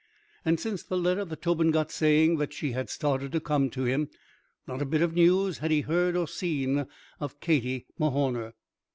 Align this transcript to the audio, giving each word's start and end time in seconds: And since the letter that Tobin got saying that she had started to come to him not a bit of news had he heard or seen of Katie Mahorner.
And 0.43 0.59
since 0.59 0.81
the 0.81 0.97
letter 0.97 1.23
that 1.23 1.43
Tobin 1.43 1.69
got 1.69 1.91
saying 1.91 2.37
that 2.37 2.53
she 2.53 2.71
had 2.71 2.89
started 2.89 3.31
to 3.33 3.39
come 3.39 3.69
to 3.69 3.83
him 3.83 4.09
not 4.65 4.81
a 4.81 4.85
bit 4.85 5.03
of 5.03 5.13
news 5.13 5.59
had 5.59 5.69
he 5.69 5.81
heard 5.81 6.15
or 6.15 6.27
seen 6.27 6.87
of 7.19 7.39
Katie 7.39 7.85
Mahorner. 7.99 8.53